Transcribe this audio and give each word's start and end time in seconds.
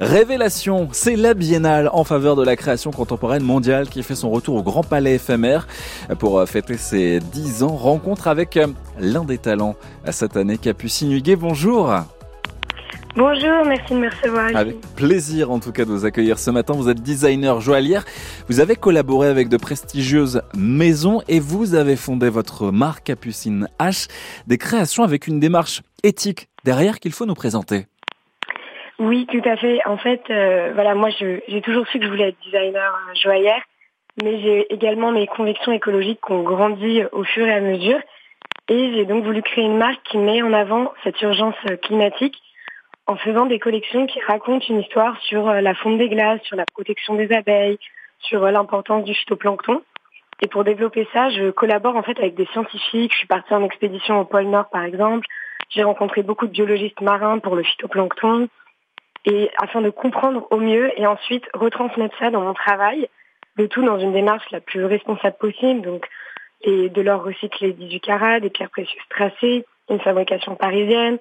Révélation, 0.00 0.88
c'est 0.90 1.14
la 1.14 1.34
biennale 1.34 1.88
en 1.92 2.02
faveur 2.02 2.34
de 2.34 2.42
la 2.42 2.56
création 2.56 2.90
contemporaine 2.90 3.44
mondiale 3.44 3.88
qui 3.88 4.02
fait 4.02 4.16
son 4.16 4.28
retour 4.28 4.56
au 4.56 4.62
Grand 4.64 4.82
Palais 4.82 5.14
éphémère 5.14 5.68
pour 6.18 6.40
euh, 6.40 6.46
fêter 6.46 6.76
ses 6.76 7.20
10 7.20 7.62
ans. 7.62 7.76
Rencontre 7.76 8.26
avec 8.26 8.56
euh, 8.56 8.66
l'un 8.98 9.22
des 9.22 9.38
talents 9.38 9.76
à 10.04 10.10
cette 10.10 10.36
année, 10.36 10.58
Capucine 10.58 11.12
Huguet. 11.12 11.36
Bonjour. 11.36 11.94
Bonjour, 13.14 13.64
merci 13.64 13.94
de 13.94 13.98
me 14.00 14.10
recevoir. 14.10 14.56
Avec 14.56 14.80
plaisir 14.96 15.52
en 15.52 15.60
tout 15.60 15.70
cas 15.70 15.84
de 15.84 15.90
vous 15.90 16.04
accueillir 16.04 16.40
ce 16.40 16.50
matin. 16.50 16.74
Vous 16.74 16.88
êtes 16.88 17.00
designer 17.00 17.60
joaillière. 17.60 18.04
Vous 18.48 18.58
avez 18.58 18.74
collaboré 18.74 19.28
avec 19.28 19.48
de 19.48 19.56
prestigieuses 19.56 20.42
maisons 20.56 21.22
et 21.28 21.38
vous 21.38 21.76
avez 21.76 21.94
fondé 21.94 22.30
votre 22.30 22.72
marque 22.72 23.04
Capucine 23.04 23.68
H, 23.78 24.08
des 24.48 24.58
créations 24.58 25.04
avec 25.04 25.28
une 25.28 25.38
démarche 25.38 25.82
éthique 26.02 26.48
derrière 26.64 26.98
qu'il 26.98 27.12
faut 27.12 27.26
nous 27.26 27.34
présenter. 27.34 27.86
Oui, 28.98 29.26
tout 29.26 29.42
à 29.44 29.56
fait. 29.56 29.80
En 29.86 29.96
fait, 29.96 30.22
euh, 30.30 30.70
voilà, 30.74 30.94
moi, 30.94 31.08
j'ai 31.10 31.60
toujours 31.62 31.86
su 31.88 31.98
que 31.98 32.04
je 32.04 32.10
voulais 32.10 32.28
être 32.28 32.40
designer 32.44 32.92
euh, 32.92 33.14
joaillère, 33.14 33.62
mais 34.22 34.40
j'ai 34.40 34.72
également 34.72 35.10
mes 35.10 35.26
convictions 35.26 35.72
écologiques 35.72 36.20
qui 36.24 36.32
ont 36.32 36.42
grandi 36.42 37.02
au 37.10 37.24
fur 37.24 37.46
et 37.46 37.52
à 37.52 37.60
mesure. 37.60 37.98
Et 38.68 38.92
j'ai 38.94 39.04
donc 39.04 39.24
voulu 39.24 39.42
créer 39.42 39.64
une 39.64 39.78
marque 39.78 40.02
qui 40.04 40.16
met 40.16 40.42
en 40.42 40.52
avant 40.52 40.92
cette 41.02 41.20
urgence 41.22 41.56
euh, 41.68 41.76
climatique 41.76 42.36
en 43.06 43.16
faisant 43.16 43.46
des 43.46 43.58
collections 43.58 44.06
qui 44.06 44.20
racontent 44.20 44.64
une 44.68 44.80
histoire 44.80 45.20
sur 45.22 45.52
la 45.52 45.74
fonte 45.74 45.98
des 45.98 46.08
glaces, 46.08 46.40
sur 46.44 46.56
la 46.56 46.64
protection 46.72 47.16
des 47.16 47.30
abeilles, 47.32 47.78
sur 48.20 48.40
l'importance 48.50 49.04
du 49.04 49.12
phytoplancton. 49.12 49.82
Et 50.40 50.48
pour 50.48 50.64
développer 50.64 51.06
ça, 51.12 51.28
je 51.28 51.50
collabore 51.50 51.96
en 51.96 52.02
fait 52.02 52.18
avec 52.18 52.34
des 52.34 52.46
scientifiques. 52.46 53.12
Je 53.12 53.18
suis 53.18 53.26
partie 53.26 53.52
en 53.52 53.62
expédition 53.62 54.20
au 54.20 54.24
pôle 54.24 54.46
Nord, 54.46 54.70
par 54.70 54.84
exemple. 54.84 55.26
J'ai 55.68 55.82
rencontré 55.82 56.22
beaucoup 56.22 56.46
de 56.46 56.52
biologistes 56.52 57.02
marins 57.02 57.40
pour 57.40 57.56
le 57.56 57.62
phytoplancton 57.62 58.48
et 59.24 59.50
afin 59.58 59.80
de 59.80 59.90
comprendre 59.90 60.46
au 60.50 60.58
mieux 60.58 60.90
et 60.98 61.06
ensuite 61.06 61.44
retransmettre 61.54 62.16
ça 62.18 62.30
dans 62.30 62.40
mon 62.40 62.54
travail, 62.54 63.08
le 63.56 63.68
tout 63.68 63.82
dans 63.82 63.98
une 63.98 64.12
démarche 64.12 64.50
la 64.50 64.60
plus 64.60 64.84
responsable 64.84 65.36
possible, 65.38 65.82
donc 65.82 66.06
et 66.62 66.88
de 66.88 67.02
l'or 67.02 67.22
recyclé 67.22 67.72
18 67.72 68.00
carats, 68.00 68.40
des 68.40 68.50
pierres 68.50 68.70
précieuses 68.70 69.02
tracées, 69.10 69.66
une 69.90 70.00
fabrication 70.00 70.56
parisienne, 70.56 71.18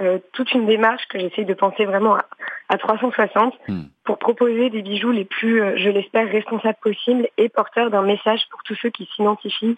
euh, 0.00 0.18
toute 0.32 0.52
une 0.52 0.66
démarche 0.66 1.06
que 1.08 1.18
j'essaye 1.18 1.44
de 1.44 1.54
penser 1.54 1.84
vraiment 1.84 2.14
à, 2.14 2.24
à 2.68 2.78
360 2.78 3.54
hmm. 3.68 3.82
pour 4.04 4.18
proposer 4.18 4.70
des 4.70 4.82
bijoux 4.82 5.10
les 5.10 5.24
plus, 5.24 5.60
euh, 5.60 5.76
je 5.76 5.90
l'espère, 5.90 6.30
responsables 6.30 6.78
possibles 6.80 7.28
et 7.36 7.48
porteurs 7.48 7.90
d'un 7.90 8.02
message 8.02 8.40
pour 8.50 8.62
tous 8.62 8.76
ceux 8.76 8.90
qui 8.90 9.08
s'identifient 9.14 9.76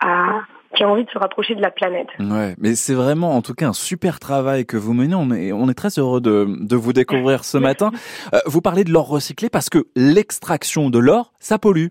à, 0.00 0.40
qui 0.80 0.84
a 0.84 0.88
envie 0.88 1.04
de 1.04 1.10
se 1.10 1.18
rapprocher 1.18 1.54
de 1.54 1.60
la 1.60 1.70
planète. 1.70 2.08
Ouais, 2.18 2.54
mais 2.58 2.74
c'est 2.74 2.94
vraiment 2.94 3.36
en 3.36 3.42
tout 3.42 3.52
cas 3.52 3.68
un 3.68 3.74
super 3.74 4.18
travail 4.18 4.64
que 4.64 4.78
vous 4.78 4.94
menez. 4.94 5.14
On 5.14 5.30
est, 5.30 5.52
on 5.52 5.68
est 5.68 5.74
très 5.74 5.98
heureux 5.98 6.22
de, 6.22 6.46
de 6.48 6.74
vous 6.74 6.94
découvrir 6.94 7.44
ce 7.44 7.58
matin. 7.58 7.90
Euh, 8.32 8.38
vous 8.46 8.62
parlez 8.62 8.82
de 8.84 8.90
l'or 8.90 9.06
recyclé 9.06 9.50
parce 9.50 9.68
que 9.68 9.88
l'extraction 9.94 10.88
de 10.88 10.98
l'or, 10.98 11.34
ça 11.38 11.58
pollue. 11.58 11.88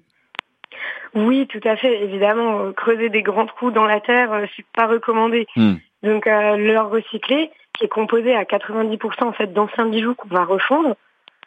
Oui, 1.13 1.45
tout 1.45 1.61
à 1.65 1.75
fait. 1.75 2.03
Évidemment, 2.03 2.61
euh, 2.61 2.71
creuser 2.71 3.09
des 3.09 3.21
grands 3.21 3.45
trous 3.45 3.69
dans 3.69 3.85
la 3.85 3.99
terre, 3.99 4.33
euh, 4.33 4.45
c'est 4.55 4.65
pas 4.75 4.87
recommandé. 4.87 5.45
Hmm. 5.55 5.75
Donc 6.01 6.25
l'or 6.25 6.89
recyclé, 6.89 7.51
qui 7.77 7.85
est 7.85 7.89
composé 7.89 8.33
à 8.33 8.43
90% 8.43 9.23
en 9.23 9.33
fait 9.33 9.53
d'anciens 9.53 9.85
bijoux 9.85 10.15
qu'on 10.15 10.29
va 10.29 10.45
refondre, 10.45 10.95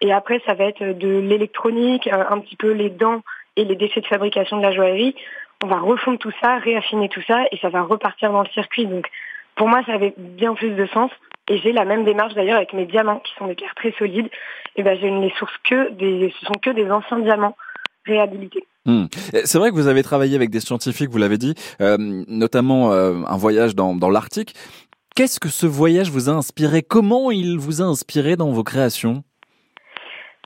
et 0.01 0.13
après 0.13 0.41
ça 0.47 0.55
va 0.55 0.67
être 0.67 0.97
de 0.97 1.19
l'électronique, 1.19 2.07
un 2.07 2.39
petit 2.39 2.55
peu 2.55 2.71
les 2.71 2.91
dents 2.91 3.23
et 3.57 3.65
les 3.65 3.75
déchets 3.75 4.01
de 4.01 4.07
fabrication 4.07 4.59
de 4.59 4.63
la 4.63 4.73
joaillerie 4.73 5.17
on 5.63 5.67
va 5.67 5.79
refondre 5.79 6.19
tout 6.19 6.33
ça, 6.41 6.59
réaffiner 6.59 7.09
tout 7.09 7.23
ça 7.27 7.45
et 7.51 7.59
ça 7.59 7.69
va 7.69 7.83
repartir 7.83 8.33
dans 8.33 8.43
le 8.43 8.49
circuit. 8.49 8.87
Donc 8.87 9.07
pour 9.57 9.69
moi, 9.69 9.83
ça 9.87 9.93
avait 9.93 10.15
bien 10.17 10.55
plus 10.55 10.71
de 10.71 10.87
sens. 10.87 11.11
Et 11.49 11.59
j'ai 11.59 11.73
la 11.73 11.85
même 11.85 12.05
démarche 12.05 12.35
d'ailleurs 12.35 12.57
avec 12.57 12.73
mes 12.73 12.87
diamants 12.87 13.21
qui 13.21 13.33
sont 13.37 13.47
des 13.47 13.55
pierres 13.55 13.75
très 13.75 13.93
solides. 13.99 14.31
Et 14.77 14.83
ben 14.83 14.99
je 15.01 15.07
ne 15.07 15.21
les 15.21 15.33
source 15.39 15.53
que 15.69 15.91
des, 15.93 16.33
ce 16.39 16.47
sont 16.47 16.55
que 16.55 16.71
des 16.71 16.91
anciens 16.91 17.19
diamants 17.19 17.57
réhabilités. 18.07 18.65
Hmm. 18.85 19.07
C'est 19.45 19.59
vrai 19.59 19.71
que 19.71 19.75
vous 19.75 19.87
avez 19.87 20.03
travaillé 20.03 20.35
avec 20.35 20.51
des 20.51 20.61
scientifiques, 20.61 21.11
vous 21.11 21.19
l'avez 21.19 21.39
dit, 21.39 21.55
euh, 21.81 21.97
notamment 22.27 22.93
euh, 22.93 23.23
un 23.29 23.37
voyage 23.37 23.77
dans, 23.77 23.95
dans 23.95 24.11
l'Arctique. 24.11 24.55
Qu'est-ce 25.15 25.39
que 25.39 25.49
ce 25.49 25.67
voyage 25.67 26.11
vous 26.11 26.31
a 26.31 26.33
inspiré? 26.33 26.83
Comment 26.83 27.31
il 27.31 27.59
vous 27.59 27.83
a 27.83 27.85
inspiré 27.85 28.35
dans 28.35 28.51
vos 28.51 28.65
créations? 28.65 29.23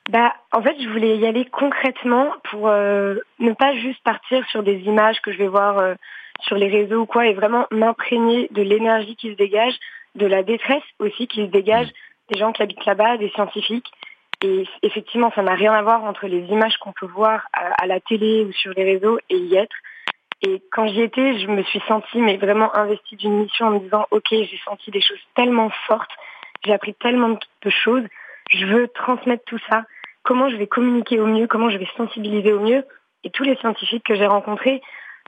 Bah, 0.09 0.34
en 0.53 0.62
fait, 0.62 0.77
je 0.81 0.89
voulais 0.89 1.17
y 1.17 1.27
aller 1.27 1.44
concrètement 1.47 2.31
pour 2.44 2.69
euh, 2.69 3.17
ne 3.41 3.53
pas 3.53 3.75
juste 3.75 4.03
partir 4.05 4.49
sur 4.49 4.62
des 4.62 4.78
images 4.83 5.21
que 5.21 5.33
je 5.33 5.39
vais 5.39 5.49
voir 5.49 5.78
euh, 5.78 5.94
sur 6.41 6.56
les 6.56 6.69
réseaux 6.69 7.00
ou 7.00 7.06
quoi, 7.06 7.27
et 7.27 7.34
vraiment 7.34 7.67
m'imprégner 7.72 8.49
de 8.53 8.62
l'énergie 8.62 9.16
qui 9.16 9.31
se 9.31 9.37
dégage, 9.37 9.75
de 10.15 10.27
la 10.27 10.43
détresse 10.43 10.84
aussi 11.00 11.27
qui 11.27 11.43
se 11.43 11.50
dégage 11.50 11.89
des 12.31 12.39
gens 12.39 12.53
qui 12.53 12.62
habitent 12.62 12.84
là-bas, 12.84 13.16
des 13.16 13.31
scientifiques. 13.31 13.91
Et 14.43 14.65
effectivement, 14.83 15.33
ça 15.34 15.43
n'a 15.43 15.55
rien 15.55 15.72
à 15.72 15.83
voir 15.83 16.05
entre 16.05 16.27
les 16.27 16.43
images 16.47 16.77
qu'on 16.78 16.93
peut 16.93 17.06
voir 17.06 17.49
à, 17.53 17.87
la 17.87 18.00
télé 18.00 18.45
ou 18.45 18.53
sur 18.53 18.72
les 18.75 18.84
réseaux 18.84 19.19
et 19.31 19.37
y 19.37 19.56
être. 19.56 19.75
Et 20.43 20.62
quand 20.71 20.87
j'y 20.87 21.00
étais, 21.00 21.39
je 21.39 21.47
me 21.47 21.62
suis 21.62 21.81
sentie 21.89 22.21
mais 22.21 22.37
vraiment 22.37 22.77
investie 22.77 23.16
d'une 23.16 23.39
mission 23.39 23.66
en 23.66 23.71
me 23.71 23.78
disant, 23.81 24.06
ok, 24.11 24.27
j'ai 24.31 24.61
senti 24.65 24.91
des 24.91 25.00
choses 25.00 25.21
tellement 25.34 25.71
fortes, 25.87 26.11
j'ai 26.65 26.75
appris 26.75 26.95
tellement 26.95 27.31
de 27.31 27.71
choses, 27.71 28.05
je 28.50 28.66
veux 28.66 28.89
transmettre 28.89 29.45
tout 29.47 29.59
ça 29.71 29.84
comment 30.27 30.51
je 30.51 30.57
vais 30.57 30.67
communiquer 30.67 31.21
au 31.21 31.27
mieux, 31.27 31.47
comment 31.47 31.71
je 31.71 31.79
vais 31.79 31.89
sensibiliser 31.97 32.53
au 32.53 32.61
mieux. 32.61 32.85
Et 33.25 33.31
tous 33.31 33.45
les 33.45 33.57
scientifiques 33.57 34.05
que 34.05 34.17
j'ai 34.17 34.27
rencontrés 34.27 34.83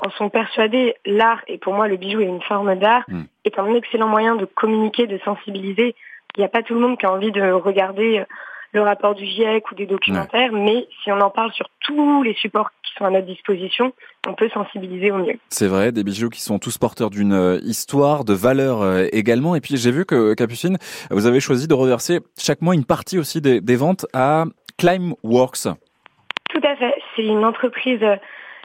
en 0.04 0.10
sont 0.10 0.28
persuadés. 0.28 0.96
L'art, 1.06 1.40
et 1.46 1.56
pour 1.56 1.72
moi 1.72 1.88
le 1.88 1.96
bijou 1.96 2.20
est 2.20 2.26
une 2.26 2.42
forme 2.42 2.74
d'art, 2.74 3.04
hmm. 3.08 3.22
est 3.44 3.58
un 3.58 3.72
excellent 3.74 4.08
moyen 4.08 4.34
de 4.34 4.44
communiquer, 4.44 5.06
de 5.06 5.18
sensibiliser. 5.18 5.94
Il 6.36 6.40
n'y 6.40 6.44
a 6.44 6.48
pas 6.48 6.62
tout 6.62 6.74
le 6.74 6.80
monde 6.80 6.98
qui 6.98 7.06
a 7.06 7.12
envie 7.12 7.32
de 7.32 7.42
regarder 7.42 8.18
euh, 8.18 8.24
le 8.72 8.82
rapport 8.82 9.14
du 9.14 9.24
GIEC 9.24 9.70
ou 9.70 9.74
des 9.74 9.86
documentaires, 9.86 10.52
mais 10.52 10.86
si 11.02 11.10
on 11.10 11.20
en 11.20 11.30
parle 11.30 11.52
sur 11.52 11.66
tous 11.80 12.22
les 12.22 12.34
supports 12.34 12.70
qui 12.82 12.92
sont 12.98 13.04
à 13.04 13.10
notre 13.10 13.26
disposition, 13.26 13.92
on 14.26 14.34
peut 14.34 14.50
sensibiliser 14.50 15.10
au 15.10 15.18
mieux. 15.18 15.38
C'est 15.48 15.68
vrai, 15.68 15.92
des 15.92 16.04
bijoux 16.04 16.28
qui 16.28 16.42
sont 16.42 16.58
tous 16.58 16.76
porteurs 16.76 17.10
d'une 17.10 17.32
euh, 17.32 17.58
histoire, 17.62 18.24
de 18.24 18.34
valeur 18.34 18.82
euh, 18.82 19.06
également. 19.12 19.54
Et 19.54 19.60
puis 19.60 19.76
j'ai 19.76 19.90
vu 19.90 20.04
que 20.04 20.34
Capucine, 20.34 20.76
vous 21.10 21.26
avez 21.26 21.40
choisi 21.40 21.66
de 21.66 21.74
reverser 21.74 22.20
chaque 22.36 22.60
mois 22.60 22.74
une 22.74 22.84
partie 22.84 23.18
aussi 23.18 23.40
des, 23.40 23.60
des 23.60 23.76
ventes 23.76 24.06
à 24.12 24.44
Climeworks. 24.78 25.68
Tout 26.50 26.60
à 26.62 26.76
fait. 26.76 26.94
C'est 27.14 27.24
une 27.24 27.44
entreprise, 27.44 28.02
euh, 28.02 28.16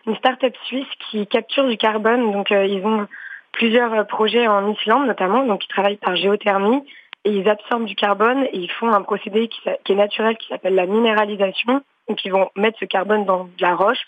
une 0.08 0.16
start-up 0.16 0.54
suisse 0.66 0.88
qui 1.10 1.28
capture 1.28 1.68
du 1.68 1.78
carbone. 1.78 2.32
Donc, 2.32 2.52
euh, 2.52 2.66
ils 2.66 2.86
ont 2.86 3.08
plusieurs 3.52 4.08
projets 4.08 4.48
en 4.48 4.72
Islande 4.72 5.08
notamment. 5.08 5.46
Donc, 5.46 5.64
ils 5.66 5.70
travaillent 5.70 5.98
par 5.98 6.16
géothermie 6.16 6.84
et 7.26 7.32
ils 7.32 7.48
absorbent 7.50 7.86
du 7.86 7.96
carbone 7.96 8.46
et 8.52 8.58
ils 8.58 8.72
font 8.72 8.92
un 8.92 9.02
procédé 9.02 9.48
qui, 9.48 9.62
est 9.68 9.96
naturel 9.96 10.38
qui 10.38 10.48
s'appelle 10.48 10.76
la 10.76 10.86
minéralisation. 10.86 11.82
Donc, 12.08 12.24
ils 12.26 12.32
vont 12.32 12.50
mettre 12.56 12.78
ce 12.80 12.86
carbone 12.86 13.26
dans 13.26 13.46
de 13.46 13.62
la 13.62 13.76
roche. 13.76 14.02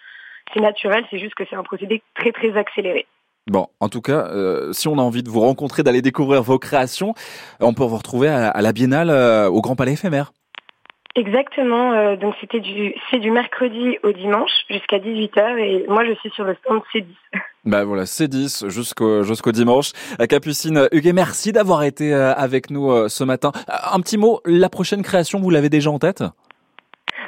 C'est 0.53 0.59
naturel, 0.59 1.03
c'est 1.09 1.19
juste 1.19 1.35
que 1.35 1.43
c'est 1.49 1.55
un 1.55 1.63
procédé 1.63 2.03
très 2.15 2.31
très 2.31 2.55
accéléré. 2.57 3.07
Bon, 3.47 3.67
en 3.79 3.89
tout 3.89 4.01
cas, 4.01 4.27
si 4.71 4.87
on 4.87 4.97
a 4.97 5.01
envie 5.01 5.23
de 5.23 5.29
vous 5.29 5.39
rencontrer, 5.39 5.83
d'aller 5.83 6.01
découvrir 6.01 6.41
vos 6.41 6.59
créations, 6.59 7.13
on 7.59 7.73
peut 7.73 7.83
vous 7.83 7.97
retrouver 7.97 8.27
à, 8.27 8.61
la 8.61 8.73
Biennale 8.73 9.11
au 9.49 9.61
Grand 9.61 9.75
Palais 9.75 9.93
éphémère. 9.93 10.31
Exactement. 11.15 11.93
Euh, 11.93 12.17
donc 12.17 12.35
c'était 12.41 12.59
du 12.59 12.93
c'est 13.09 13.19
du 13.19 13.31
mercredi 13.31 13.97
au 14.03 14.11
dimanche 14.11 14.51
jusqu'à 14.69 14.99
18h 14.99 15.57
et 15.59 15.85
moi 15.87 16.03
je 16.05 16.13
suis 16.15 16.29
sur 16.31 16.43
le 16.43 16.55
stand 16.55 16.81
C10. 16.93 17.05
Bah 17.65 17.83
voilà, 17.83 18.03
C10 18.03 18.69
jusqu'au 18.69 19.23
jusqu'au 19.23 19.51
dimanche. 19.51 19.91
Euh, 20.19 20.25
Capucine 20.25 20.87
Huguet, 20.91 21.13
merci 21.13 21.51
d'avoir 21.51 21.83
été 21.83 22.13
euh, 22.13 22.33
avec 22.35 22.69
nous 22.69 23.09
ce 23.09 23.23
matin. 23.23 23.51
Un 23.67 23.99
petit 23.99 24.17
mot, 24.17 24.41
la 24.45 24.69
prochaine 24.69 25.01
création, 25.01 25.39
vous 25.39 25.49
l'avez 25.49 25.69
déjà 25.69 25.91
en 25.91 25.99
tête? 25.99 26.23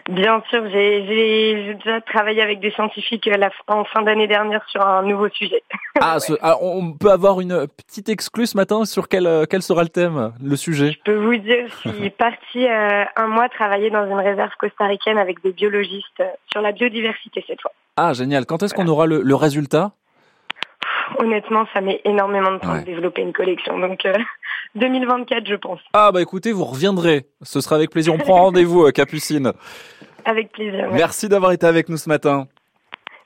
Bien 0.10 0.42
sûr, 0.50 0.64
j'ai 0.70 1.74
déjà 1.74 2.00
travaillé 2.02 2.42
avec 2.42 2.62
des 2.62 2.72
scientifiques 2.72 3.30
en 3.68 3.84
fin 3.84 4.04
d'année 4.04 4.28
dernière 4.28 4.64
sur 4.70 4.82
un 4.82 5.04
nouveau 5.04 5.28
sujet. 5.30 5.62
Ah, 6.00 6.18
ah, 6.42 6.56
on 6.62 6.94
peut 6.94 7.12
avoir 7.12 7.42
une 7.42 7.68
petite 7.68 8.08
exclue 8.08 8.48
ce 8.48 8.56
matin 8.56 8.86
sur 8.86 9.10
quel, 9.10 9.28
euh, 9.28 9.46
quel 9.50 9.62
sera 9.62 9.84
le 9.84 9.90
thème, 9.90 10.32
le 10.42 10.56
sujet? 10.56 10.94
Je 10.94 11.00
peux 11.04 11.18
vous 11.18 11.36
dire, 11.36 11.66
je 11.84 11.90
suis 11.90 12.10
partie 12.18 12.68
euh, 12.68 13.04
un 13.18 13.28
mois 13.28 13.50
travailler 13.50 13.90
dans 13.90 14.06
une 14.06 14.20
réserve 14.20 14.52
costaricaine 14.60 15.18
avec 15.18 15.44
des 15.44 15.52
biologistes 15.52 16.22
euh, 16.22 16.30
sur 16.52 16.62
la 16.62 16.72
biodiversité 16.72 17.44
cette 17.46 17.62
fois. 17.62 17.74
Ah, 17.98 18.14
génial. 18.14 18.46
Quand 18.46 18.64
est-ce 18.64 18.74
qu'on 18.74 18.88
aura 18.88 19.08
le, 19.08 19.22
le 19.22 19.36
résultat? 19.36 19.92
Honnêtement, 21.20 21.66
ça 21.74 21.82
met 21.82 22.02
énormément 22.06 22.52
de 22.52 22.60
temps 22.60 22.78
de 22.78 22.84
développer 22.84 23.22
une 23.22 23.34
collection. 23.34 23.80
Donc, 23.80 24.04
2024, 24.76 25.48
je 25.48 25.56
pense. 25.56 25.80
Ah, 25.94 26.12
bah 26.14 26.22
écoutez, 26.22 26.52
vous 26.52 26.66
reviendrez. 26.66 27.26
Ce 27.42 27.62
sera 27.62 27.76
avec 27.76 27.90
plaisir. 27.90 28.14
On 28.14 28.18
prend 28.18 28.44
rendez-vous, 28.44 28.92
Capucine. 28.92 29.54
Avec 30.26 30.52
plaisir. 30.52 30.90
Merci 30.92 31.30
d'avoir 31.30 31.54
été 31.54 31.66
avec 31.66 31.90
nous 31.90 31.98
ce 31.98 32.10
matin. 32.10 32.48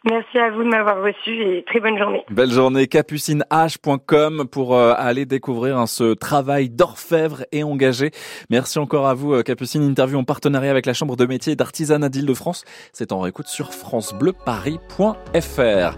Merci 0.03 0.39
à 0.39 0.49
vous 0.49 0.63
de 0.63 0.67
m'avoir 0.67 1.03
reçu 1.03 1.43
et 1.43 1.63
très 1.63 1.79
bonne 1.79 1.95
journée. 1.95 2.23
Belle 2.31 2.49
journée, 2.49 2.87
capucineh.com 2.87 4.47
pour 4.51 4.75
euh, 4.75 4.95
aller 4.97 5.27
découvrir 5.27 5.77
hein, 5.77 5.85
ce 5.85 6.15
travail 6.15 6.69
d'orfèvre 6.69 7.45
et 7.51 7.63
engagé. 7.63 8.09
Merci 8.49 8.79
encore 8.79 9.05
à 9.05 9.13
vous, 9.13 9.35
euh, 9.35 9.43
Capucine. 9.43 9.83
Interview 9.83 10.17
en 10.17 10.23
partenariat 10.23 10.71
avec 10.71 10.87
la 10.87 10.93
Chambre 10.93 11.15
de 11.15 11.27
métier 11.27 11.53
et 11.53 11.55
d'artisanat 11.55 12.09
d'Île-de-France. 12.09 12.65
C'est 12.93 13.11
en 13.11 13.19
réécoute 13.19 13.45
sur 13.45 13.75
francebleuparis.fr. 13.75 15.97